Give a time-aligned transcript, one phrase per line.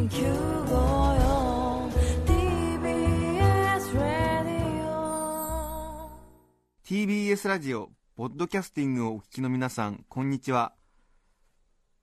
[0.00, 0.08] TBS
[3.98, 6.10] ラディオ
[6.82, 10.72] TBS ラジオポッドキャスティングをお聞きの皆さんこんにちは。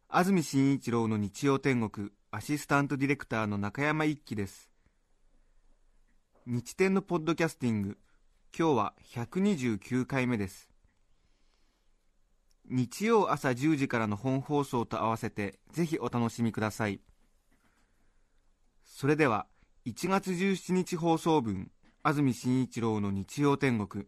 [0.10, 4.70] 安住紳一郎の日曜天国アシスタントディレクターの中山一輝です。
[6.46, 7.98] 日天のポッドキャスティング
[8.56, 10.70] 今日は129回目です。
[12.70, 17.00] 日曜朝10時からの本放送と合わせてぜひお楽しみください。
[19.00, 19.46] それでは
[19.86, 21.70] 1月17日放送分
[22.02, 24.06] 安住紳一郎の日曜天国。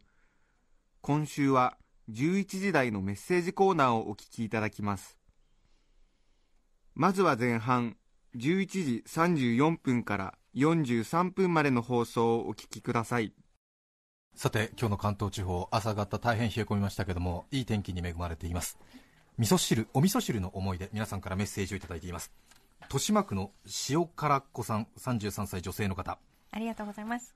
[1.02, 1.78] 今週は
[2.12, 5.20] 11時台のメッセージコーナーをお聞きいただきます。
[6.96, 7.98] まずは前半
[8.36, 13.32] 11時34分から43分までの放送をお聞きください。
[14.34, 18.80] さて今日の関東地方朝方大変冷え込みましたけどもいい天気に恵まれています。
[19.38, 22.32] 味噌汁お味噌汁の思い出皆さんからメッセージをいただいています。
[22.92, 23.52] 豊島区の
[23.88, 26.18] 塩辛っ子さん33歳女性の方。
[26.50, 27.36] ありがとうございます。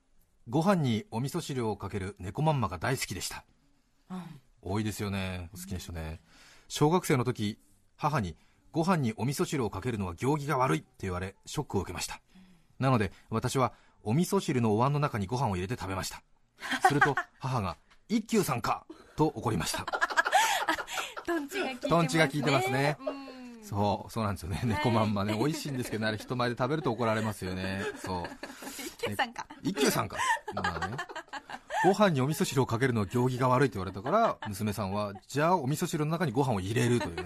[0.49, 3.45] ご飯にお味噌汁をかける猫まんまが大好きでした、
[4.63, 5.51] 多いですよね。
[5.53, 6.21] お好きな人ね。
[6.67, 7.59] 小学生の時
[7.95, 8.35] 母に
[8.71, 12.19] ご飯にお味噌汁をかけるのは行儀が悪いって言われショックを受けました。
[12.79, 16.23] なので私はお味噌汁のお椀の中にご飯を入れて食べました。
[16.87, 17.77] すると母が
[18.09, 18.87] 一休さんか！
[19.15, 19.85] と怒りました。
[21.25, 21.39] ト
[22.01, 22.97] ンチが効いてますね。
[23.63, 24.61] そうそうなんですよね。
[24.65, 25.35] 猫まんまね。
[25.37, 26.09] 美味しいんですけどね。
[26.09, 27.81] あれ人前で食べると怒られますよね。
[27.97, 28.23] そう。
[28.77, 29.45] 一休さんか。
[29.63, 30.17] 一休さんか、
[30.53, 30.97] まあね、
[31.83, 37.23] ご飯にお味噌汁をかけるのは行儀が悪いと言われたから娘さんはじゃあお味噌汁の中にご飯を入れるというね。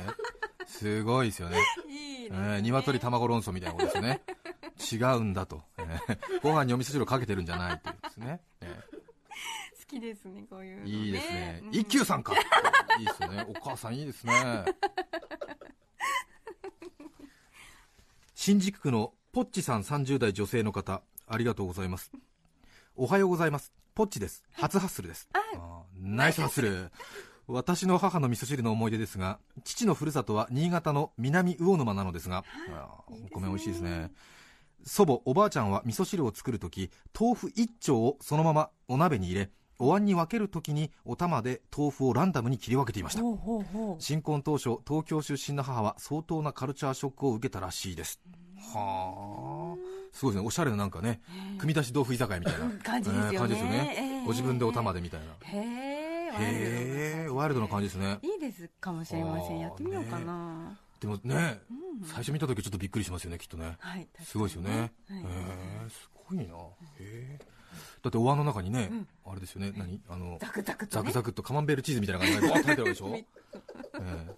[0.66, 1.58] すごいですよね、
[1.88, 4.22] いいえー、鶏卵論争みたいなことですよね。
[4.92, 8.80] 違うんだと、えーご飯にお味噌汁をかけてるんじゃないというですね、え
[9.80, 10.92] 好きですね、こういうの、ね。
[10.92, 11.70] ーいいですね、うん。
[11.72, 12.34] 一休さんか。
[13.00, 13.46] いいですよね。
[13.48, 14.66] お母さんいいですね
[18.48, 22.14] 新宿区のポッチさん30代女性の方ありがとうございます。
[22.95, 23.73] おはようございます。
[23.94, 24.42] ポッチです。
[24.54, 25.27] 初ハッスルです。
[25.33, 26.89] あーナイスハッスル。
[27.49, 32.45] 私の母の味噌汁の思い出ですが父のふるさとは新潟の南魚沼なのですが、
[33.10, 34.14] お米美味しいですね。
[34.86, 36.89] 祖母おばあちゃんは味噌汁を作るとき
[37.20, 39.49] 豆腐1丁をそのままお鍋に入れ
[39.80, 43.21] お椀に分けるときにお玉で豆腐をランダムに切り分けていました。
[43.99, 48.20] 新婚当初東京出身の母は相当なカルチャーショックを受けたらしいです。
[48.73, 49.98] はあ。
[50.11, 50.48] すごいですね。
[50.48, 51.21] おしゃれななんかね
[51.60, 52.70] 組み出し豆腐居酒屋みたいな。
[52.83, 53.33] 感じですよね。
[53.33, 55.27] えー感じですよね、ええご自分でお玉でみたいな。
[55.42, 58.20] へえ、ワイルドへえワイルドな感じですね。
[58.21, 59.60] いいですかもしれません。
[59.60, 60.80] やってみようかな。
[60.99, 61.61] でもね、
[62.05, 63.77] 最初見た時ちょっとびっくりしますよねきっとね。
[63.80, 64.08] はい。
[64.23, 65.20] すごいですよね、はい。
[65.20, 65.23] へ
[65.86, 66.43] えすごいな。
[66.43, 66.48] へ
[66.99, 67.39] え
[68.04, 68.89] だってお椀の中にね、
[69.26, 70.02] あれですよね何？
[70.10, 71.04] あのザクザクと、ね。
[71.04, 73.26] ザクザクっとカマンベールチーズみたいな感じでバーッと入っ てるわけでしょ、え
[73.99, 74.36] え。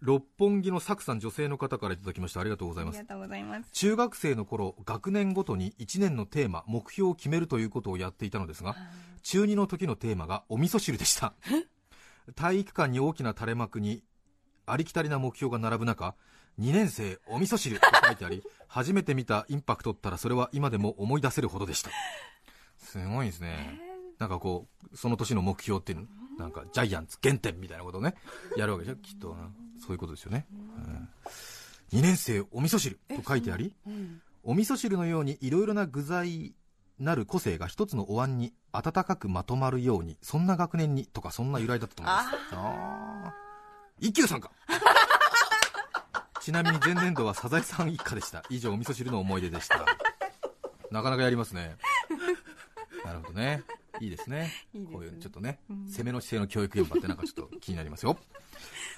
[0.00, 2.40] 六本木のサクさん女性の方からいただきました。
[2.40, 2.98] ありがとうございます。
[2.98, 3.70] ありがとうございます。
[3.72, 8.76] 中学生の頃学年ごとに1年のテーマ目標を決めるということをやっていたのですが
[9.22, 11.34] 中2の時のテーマがお味噌汁でした。
[12.34, 14.02] 体育館に大きな垂れ幕に
[14.66, 16.14] ありきたりな目標が並ぶ中
[16.60, 21.90] 2年生お味噌汁と書いてあり初めて見たインパクトったらそれは今でも思い出せるほどでした。
[22.78, 23.80] すごいですね。
[24.18, 26.06] なんかこうその年の目標っていうの
[26.38, 28.14] なんかジャイアンツ原点みたいなことをね
[28.56, 28.96] やるわけでしょ？
[28.96, 29.50] きっとな。
[29.80, 30.46] そういうことですよね、
[31.94, 33.74] 2年生お味噌汁と書いてあり
[34.42, 36.54] お味噌汁のようにいろいろな具材
[36.98, 42.28] なる個性が一つのお椀に温かくまとまるようにそんな学年にとかそんな由来だったと思います。
[42.52, 44.06] あー。
[44.06, 44.50] 一休さんか
[46.40, 48.42] ちなみに前年度はサザエさん一家でした。
[48.48, 49.84] 以上お味噌汁の思い出でした。
[50.90, 51.76] なかなかやりますね。
[53.04, 53.62] なるほどね。
[54.00, 54.50] いいですね。
[54.92, 58.18] こういうちょっとね、攻めの姿勢の教育現場ってなんかちょっと気になりますよ。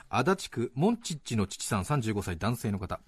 [0.09, 3.01] 足立区モンチッチの父さん35歳男性の方。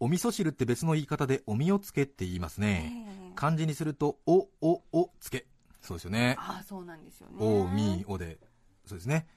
[0.00, 5.46] お味噌汁って別の言い方でおみをつけって言いますね、漢字にするとおおおつけ。
[5.80, 6.34] そうですよね。
[6.38, 7.36] ああ、そうなんですよね。
[7.38, 8.38] おみおで。
[8.84, 9.28] そうですね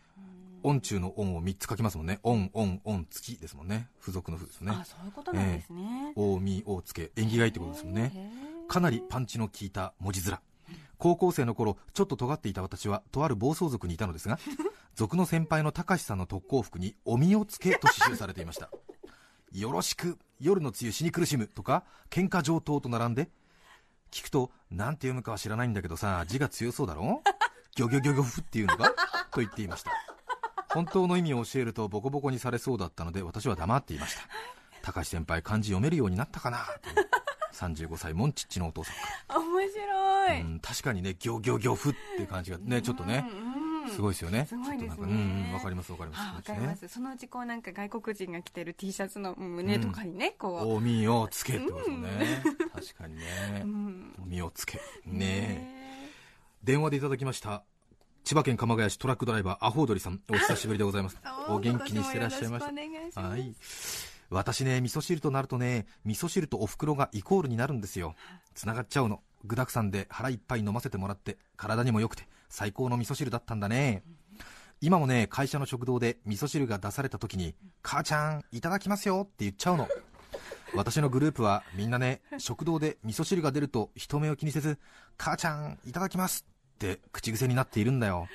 [0.64, 2.20] 音中の音を3つ書きますもんね。
[2.24, 3.88] 音音音月ですもんね。
[4.00, 4.78] 付属の付ですよね。
[4.82, 6.14] あそういうことなんですね。
[6.16, 7.12] おみおつけ。
[7.16, 8.32] 縁起がいいってことですもんね。
[8.68, 10.40] かなりパンチの効いた文字面。
[10.98, 14.40] 高校生の頃ちょっと尖っていた私はとある暴走族にいたのですが
[14.96, 18.72] 族の先輩の高橋さんの特攻服に「おみをつけ」と刺繍されていました
[19.52, 23.30] 「よろしく夜の梅雨死に苦しむ」とか「喧嘩上等」と並んで
[24.10, 27.22] 聞くと何て読むかは知らないんだけどさ字が強そうだろ？
[27.76, 28.90] ギョギョギョギョフっていうのか
[29.32, 29.92] と言っていました
[30.74, 34.22] 本当の意味を教えるとボコボコにされそうだったので私は黙っていました
[34.82, 36.66] 高橋先輩漢字読めるようになったかなと
[37.56, 40.42] 35歳モンチッチのお父さんから面白、い。
[40.42, 43.26] うん、確かにねギョギョギョフって感じがねちょっとね
[43.94, 52.44] すごいですよねすごいですねちょっとなんかうんわかりますわかりますあわかりますそのうちこうなんか外国人が着てる T シャツの胸とかにね、こうおみをつけってことですよね、
[52.74, 53.26] 確かにね、
[54.22, 55.75] おみをつけねね
[56.66, 57.62] 電話でいただきました
[58.24, 60.20] 千葉県鎌ヶ谷市トラックドライバーアホウドリさん。
[60.32, 61.18] お久しぶりでございます。
[61.48, 62.66] お元気にしてらっしゃいまし
[63.14, 63.22] た。
[63.22, 63.54] はい。
[64.32, 68.16] 私ね味噌汁となるとね味噌汁とお袋がイコールになるんですよ。
[68.56, 69.22] つながっちゃうの。
[69.44, 74.02] 具沢山で腹いっぱい飲ませてもらって体にも良くて最高の味噌汁だったんだね。
[74.82, 77.54] 今もね会社の食堂で味噌汁が出された時に
[77.84, 79.88] 「母ちゃんいただきますよ」って言っちゃうの。
[80.74, 84.80] 私のグループはみんなね食堂で味噌汁が出ると人目を気にせず
[85.16, 86.44] 「母ちゃんいただきます」
[86.76, 88.28] って口癖になっているんだよ。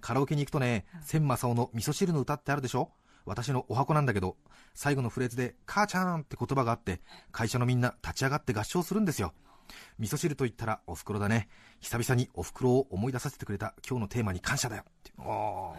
[0.00, 2.90] カラオケに行くとね千正雄の味噌汁の歌ってあるでしょ？
[3.26, 4.36] 私のお箱なんだけど
[4.72, 7.00] 最後のフレーズで「母ちゃん」って言葉があって
[7.32, 9.34] 会社のみんな立ち上がって合唱するんですよ。
[9.98, 11.48] 味噌汁と言ったらお袋だね。
[11.80, 14.84] 久々にお袋を思い出させてくれた今日のテーマに感謝だよ。
[14.86, 15.72] ってあ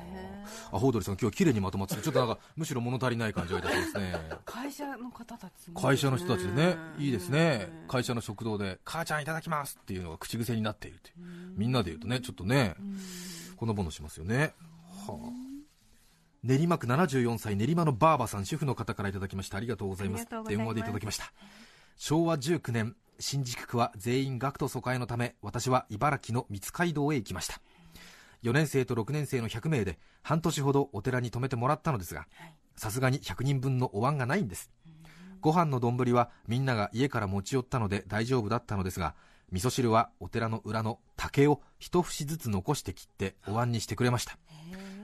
[0.72, 4.16] あアホウドリさん今日綺麗にまとまっててちょっとなんかむしろ物足りない感じがいたしますね。
[4.46, 6.78] 会社の方たちすごい会社の人たちでね。
[6.98, 7.04] うん。
[7.04, 7.70] いいですね。
[7.88, 11.12] 会社の食堂で「母ちゃんいただきます」っていうのが口癖になっているって
[11.56, 12.76] みんなで言うとねちょっとね
[13.58, 14.54] ほのぼのしますよね。
[15.08, 15.52] はあ。
[16.44, 19.58] 練馬区74歳練馬のバーバさん主婦の方からいただきました。
[19.58, 20.22] ありがとうございます。
[20.22, 20.66] ありがとうございます。
[20.66, 21.32] 電話でいただきました。
[21.98, 27.62] 昭和19年新宿区は全員学徒疎開のため私は茨城の三街道へ行きました。
[28.44, 32.54] 4年生と6年生の100名で半年ほどお寺に泊めてもらったのですがはい。
[32.76, 34.72] さすがに100人分のお椀がないんです。
[35.40, 39.16] ご飯の丼はみんなが家から持ち寄ったので大丈夫だったのですが
[39.52, 44.38] 味噌汁はお寺の裏の竹を一節ずつ残して切ってお椀にしてくれました。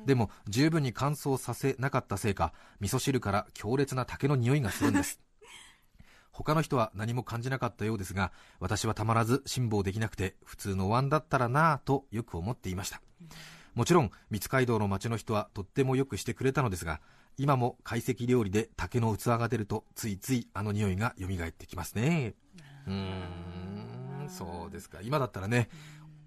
[0.05, 5.19] でも十分に乾燥させなかったせいか味噌汁から強烈な竹の匂いがするんです
[6.37, 13.01] 他の人は何も感じなかったようですが私はたまらず辛抱できなくて普通のお椀だったらなぁとよく思っていました。
[13.73, 17.01] もちろん三街道の町の人はとってもよくしてくれたのですが
[17.37, 22.35] 今も懐石料理で竹の器が出るとついついあの匂いが蘇ってきますね。
[22.85, 24.99] うーんそうですか。
[25.01, 25.69] 今だったらね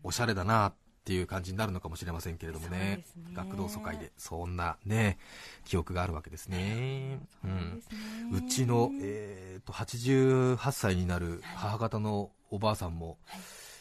[0.02, 2.78] おしゃれだなっていう感じになるのかもしれませんけれどもね。
[2.78, 3.04] ね。
[3.32, 4.12] 学童疎開で。
[4.18, 5.18] そんなね
[5.64, 7.18] 記憶があるわけですね。
[7.42, 7.48] う
[7.82, 8.46] すね。
[8.46, 13.16] うちの、えー、と88歳になる母方のおばあさんも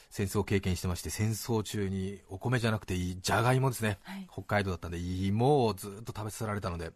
[0.10, 4.27] 戦争を経験してまして戦争中にお米じゃなくていいじゃがいもですね、はい。
[4.31, 6.92] 北海道だったんで芋をずっと食べさせられたので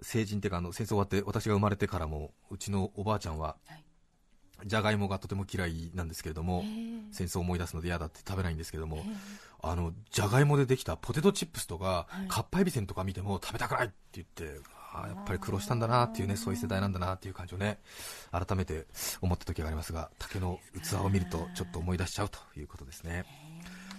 [0.00, 3.84] 成人っていうかあの戦争終わって私が生まれてからもうちのおばあちゃんははい
[4.64, 6.64] じゃがいもがとても嫌いなんですけれども
[7.10, 9.04] 戦争を思い出すので嫌だって食べないんですけれども
[9.62, 12.28] あのじゃがいもでできたポテトチップスとか、はい。
[12.28, 14.60] かっぱえびせんとか見ても食べたくないって言って
[14.92, 17.78] あーやっぱり苦労したんだなっていうねそういう世代なんだなっていう感じをね
[18.32, 18.86] 改めて
[19.20, 23.24] 思った時がありますが竹の器を見るとちょっと思い出しちゃうということですね。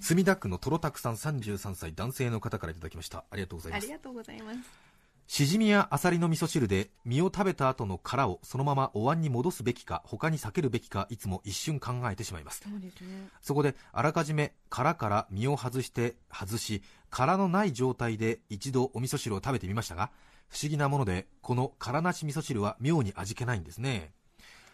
[0.02, 3.24] 墨田区のとろたくさん33歳男性の方からいただきました。
[3.32, 3.84] ありがとうございます。
[3.86, 4.93] ありがとうございます
[5.28, 12.62] しじみやあさりの味噌汁で身を食べた後の殻をそのままお椀に戻すべきか他に避けるべきかいつも一瞬考えてしまいます。
[12.64, 13.30] そうですね。
[13.42, 20.12] そこであらかじめ殻から身を外して外し殻のない状態で一度お味噌汁を食べてみましたが
[20.50, 24.12] 不思議なものでこの殻なし味噌汁は妙に味気ないんですね。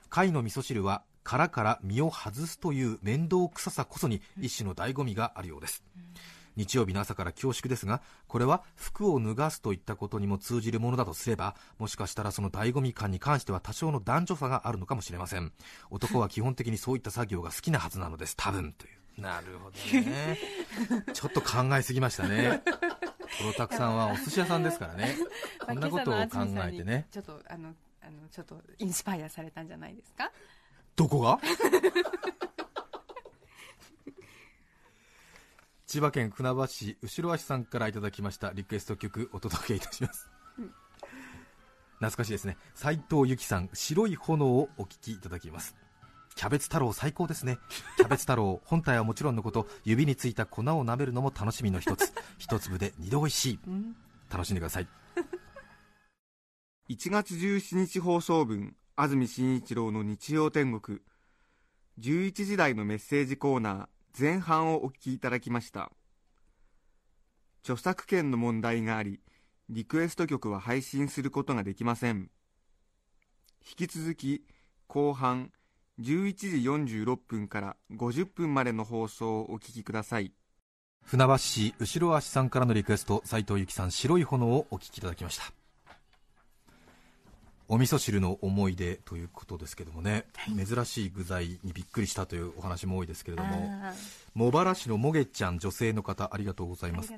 [0.10, 5.84] 貝の味噌汁は殻から身を外すという面倒くささこそに一種の醍醐味があるようです
[6.56, 15.52] 日曜日の朝から恐縮ですがこれは服を脱がすといったことにも通じるものだとすればもしかしたらその醍醐味感に関しては多少の男女差があるのかもしれません。
[15.90, 18.36] 男は基本的にそういった作業が好きなはずなのです。
[18.36, 18.74] 多分。
[18.74, 20.38] というなるほどね。
[21.14, 22.62] ちょっと考えすぎましたね。
[23.40, 25.16] トロタクさんはお寿司屋さんですからね。
[25.66, 27.08] こんなことを考えてね。
[27.12, 30.32] ちょっとあのあのちょっとインスパイアされたんじゃないですか？
[30.96, 31.40] どこが？
[35.90, 40.30] 千葉県船橋市後ろ足さんからいただきましたリクエスト曲お届けいたします、
[41.94, 42.58] 懐かしいですね。
[42.76, 45.76] 斉藤由貴さん白い炎をお聞きいただきます。
[46.36, 47.58] キャベツ太郎最高ですね。
[47.98, 52.14] キャベツ太郎本体はもちろんのこと指についた粉を舐めるのも楽しみの一つ。
[52.38, 53.60] 一粒で二度美味しい。
[53.66, 53.96] うん
[54.30, 54.88] 楽しんでください。
[56.88, 61.00] 1月17日放送分安住紳一郎の日曜天国。
[61.98, 65.92] 11時台のメッセージコーナー前半をお聞きいただきました。
[67.64, 69.20] 著作権の問題があり
[69.70, 72.30] リクエスト曲は配信することができません。
[73.62, 74.44] 引き続き
[74.88, 75.52] 後半
[76.00, 80.34] 11時46分から50分までの放送をお聞きください。
[81.04, 85.59] 船橋市後ろ足さんからのリクエスト斉藤由貴さん白い炎をお聞きいただきました。
[87.72, 90.26] お味噌汁の思い出ということですけどもね、
[90.66, 93.72] 珍しい具材にびっくりしたというお話も多いですけれども。
[94.34, 97.14] 茂原市のもげちゃん女性の方ありがとうございます。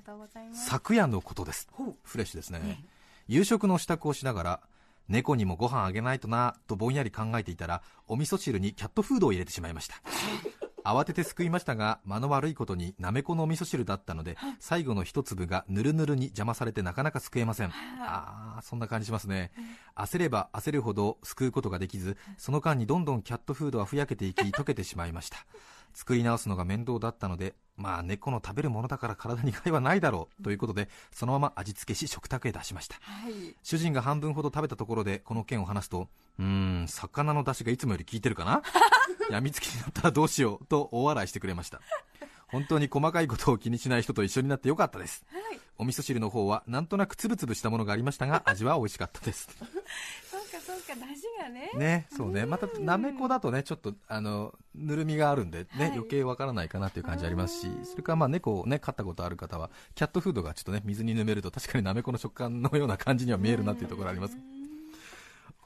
[0.54, 1.70] 昨夜のことです。
[2.04, 2.84] フレッシュですね、
[3.30, 4.60] 夕食の支度をしながら
[5.08, 9.96] 猫にもご飯あげないとなとぼんやり考えていたらお味噌汁にキャットフードを入れてしまいました
[10.84, 17.72] 慌ててすくいましたが間の悪いことになめこのお味噌汁だったので最後の一粒がぬるぬるに邪魔されてなかなかすくえません。
[18.02, 19.52] あーそんな感じしますね。
[19.96, 25.38] 焦れば焦るほどすくうことができずその間にどんどんキャットフードはふやけていき溶けてしまいました
[25.94, 32.96] 作り直すのが面倒だったのでまあ猫の食べるものだから体に害はないだろうということでそのまま味付けし食卓へ出しました。
[33.02, 33.34] はい。
[33.64, 36.08] 主人が半分ほど食べたところでこの件を話すと
[36.40, 38.62] うーん魚の出汁がいつもより効いてるかな？
[39.30, 40.66] やみつきになったらどうしよう？
[40.66, 41.82] と大笑いしてくれました。
[42.48, 45.24] 本当に細かいことを気にしない人と一緒になってよかったです、
[45.78, 49.48] お味噌汁の方はなんとなくつぶつぶしたものがありましたが味は美味しかったです。
[50.30, 50.94] そうかそうか、
[51.44, 51.72] がね。
[51.76, 52.46] ねそうね。
[52.46, 55.92] またなめこだとねちょっとあのぬるみがあるんでね、はい。
[55.92, 64.38] 余計わからないかなっていう感じありますしそれからまあ猫をね飼ったことある方はキャットフードがちょっとね水にぬめると確かになめこの食感のような感じには見えるなっていうところあります。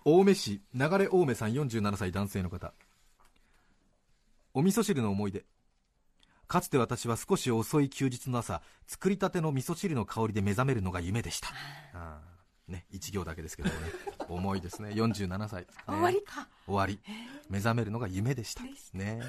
[0.05, 2.73] 青梅市流れ青梅さん47歳男性の方。
[4.53, 5.43] お味噌汁の思い出。
[6.47, 11.49] かつて私は少し遅い休日の朝作りたての味噌汁の香りで目覚めるのが夢でした。
[12.67, 13.87] ね一行だけですけどもね
[14.29, 14.89] 重いですね。
[14.89, 15.67] 47歳、ね。
[15.87, 16.47] 終わりか。
[16.65, 16.99] 終わり。
[17.49, 18.63] 目覚めるのが夢でした。
[18.93, 19.21] ね。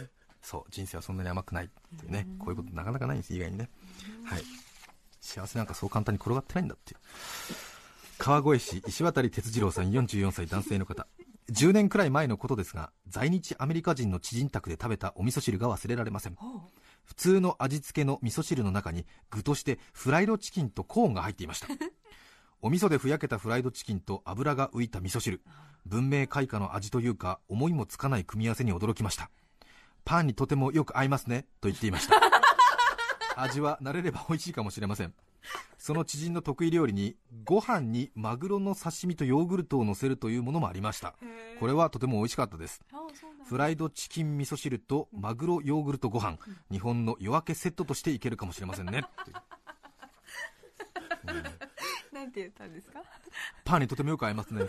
[0.43, 0.71] そう。
[0.71, 2.27] 人生はそんなに甘くないっていうね。
[2.39, 3.69] こういうことなかなかないんです意外にね。
[4.25, 4.43] はい。
[5.21, 7.01] 幸せなんかそう簡単に転がってないんだっていう。
[8.19, 11.07] 川越市石渡哲次郎さん44歳男性の方。
[11.51, 16.37] 10年くらい前のことですが在日アメリカ人の知人宅で食べたお味噌汁が忘れられません。
[17.05, 21.69] 普通の味付けの味噌汁の中に具としてフライドチキンとコーンが入っていました
[22.67, 25.41] お味噌でふやけたフライドチキンと油が浮いた味噌汁。
[25.85, 29.31] 文明開化の味というか思いもつかない組み合わせに驚きました。
[30.05, 32.17] パンにとてもよく合いますねと言っていました。
[33.41, 35.15] 味は慣れれば美味しいかもしれません。
[35.79, 41.15] その知人の得意料理にご飯にマグロの刺身とヨーグルトを乗せるというものもありました。
[41.61, 42.83] これはとても美味しかったです。
[43.45, 46.37] フライドチキン味噌汁とマグロヨーグルトご飯、
[46.73, 49.05] 日本の夜明けセットとしていけるかもしれませんね。
[51.29, 51.53] う
[52.27, 53.01] なんて言ったんですか？
[53.65, 54.67] パンにとてもよく合いますね。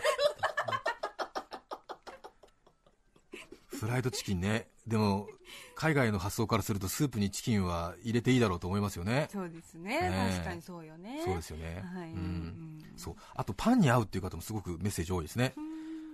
[3.66, 4.68] フライドチキンね。
[4.86, 5.26] でも
[5.74, 9.28] 海外の発想からするとスープにチキンは入れていいだろうと思いますよね。
[9.32, 10.00] そうですね。
[10.08, 10.36] ねえ。
[10.36, 11.20] 確かにそうよね。
[11.24, 12.12] そうですよね、はい。
[12.12, 12.84] ううんん。
[12.96, 13.16] そう。
[13.34, 15.54] あとパンに合うっていう方もすごくメッセージ多いですね。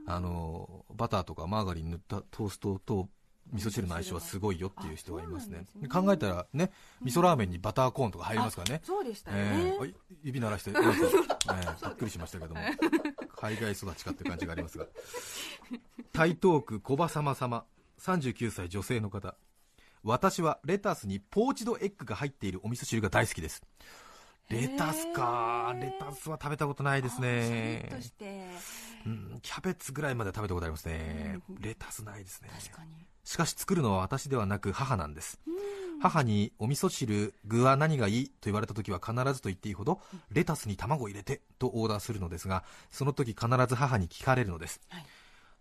[0.07, 3.09] あのバターとかマーガリン塗ったトーストと
[3.53, 5.67] 味噌汁の相性はすごいよっていう人がいますね。
[5.77, 5.89] ね。
[5.89, 6.71] 考えたらね
[7.03, 9.95] 味噌ラーメンにバターコーンとか入りますからねそうでしたよえねー。
[10.23, 12.61] 指鳴らして、 えーびっくりしましたけども、
[13.37, 14.87] 海外育ちかっていう感じがありますが、
[16.13, 17.65] 台東区小葉様様、
[18.01, 19.37] 39歳女性の方、
[20.03, 23.63] 私はレタスにポーチドエッグが入っているお味噌汁が大好きです。
[24.51, 25.75] レタスか。
[25.81, 27.89] レタスは食べたことないですね。
[29.43, 31.41] キャベツぐらいまでは食べたことありますね。
[31.49, 31.61] うん。
[31.61, 32.51] レタスないですね。
[32.53, 32.91] 確かに
[33.25, 35.41] しかし作るのは私ではなく母なんです。
[36.01, 40.01] 母にお味噌汁具は何がいいと言われた時は必ずと言っていいほど
[40.31, 45.05] レタスに卵を入れてとオーダーするのですがその時必ず母に聞かれるのです、はい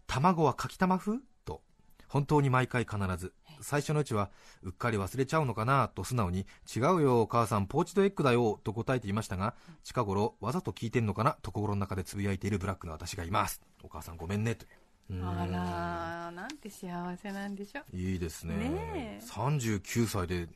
[0.06, 1.20] 卵はかきたま風？
[1.46, 1.62] と
[2.10, 3.34] 本当に毎回必ず。
[3.62, 4.30] 最初のうちは
[4.62, 5.88] うっかり忘れちゃうのかな？
[5.88, 9.54] と素直に違うよお母さんポーチドエッグだよと答えていましたが
[9.86, 11.38] 近頃わざと聞いてんのかな？
[11.42, 14.66] と心の中でつぶやいているブラックな私がいますお母さんごめんねと。
[14.66, 17.96] いううんあらなんて幸せなんでしょう。
[17.96, 18.56] いいですね。
[18.56, 19.26] ねえ。
[19.26, 20.48] 39歳で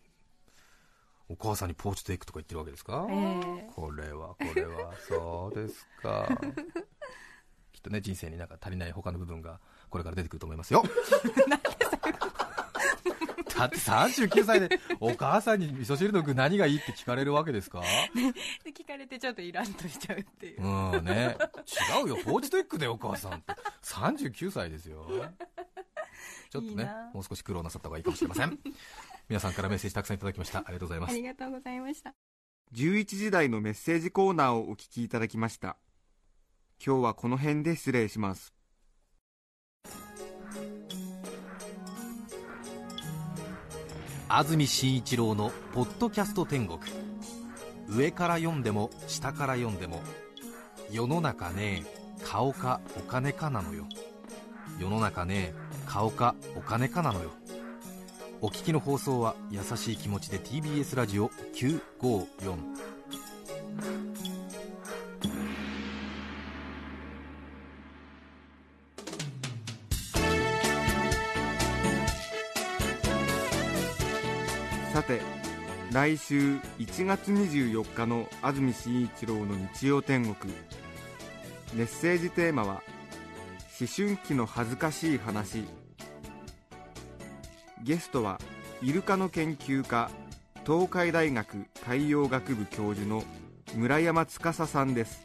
[1.29, 3.69] お母さんにポーチドエッグとか言ってるわけですか、ええ。
[3.75, 6.27] これはこれはそうですか。
[7.73, 10.83] きっとね人生になんか足りない他の部分がこれから出てくると思いますよ。
[13.57, 17.81] だって39歳でお母さんに味噌汁の具何がいいって聞かれるわけですか？
[18.63, 21.35] で聞かれてちょっとイランとしちゃうっていう、うんね。
[21.99, 22.17] 違うよ。
[22.23, 23.53] ポーチドエッグだよお母さんって
[23.97, 25.07] 39歳ですよ。
[26.49, 27.11] ちょっとねいいな。
[27.13, 28.59] もう少し苦労なさった方がいいかもしれません。
[29.27, 30.59] 皆さんからメッセージたくさんいただきました。
[30.59, 31.11] ありがとうございます。
[31.11, 32.13] ありがとうございました。
[32.73, 35.77] 11時台のメッセージコーナーをお聞きいただきました。
[36.85, 38.53] 今日はこの辺で失礼します。
[44.29, 46.79] 安住紳一郎の「ポッドキャスト天国」
[47.87, 50.01] 上から読んでも下から読んでも
[50.91, 51.85] 世の中ね
[52.29, 53.85] 顔かお金かなのよ。
[54.77, 55.53] 世の中ね
[55.85, 57.31] 顔かお金かなのよ。
[58.41, 62.57] お聞きの放送は優しい気持ちで TBS ラジオ954
[74.93, 75.21] さて
[75.93, 80.53] 来週1月24日の安住紳一郎の日曜天国。
[81.77, 82.81] メッセージテーマは
[83.79, 85.63] 「思春期の恥ずかしい話」
[87.83, 88.39] ゲストは
[88.81, 90.09] イルカの研究家
[90.65, 93.23] 東海大学海洋学部教授の
[93.75, 95.23] 村山司さんです。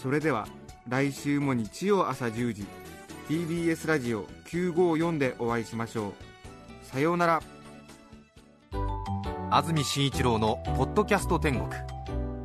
[0.00, 0.46] それでは
[0.88, 2.66] 来週も日曜朝10時
[3.28, 6.12] TBS ラジオ954でお会いしましょう。
[6.84, 7.42] さようなら。
[9.50, 11.68] 安住紳一郎の「ポッドキャスト天国」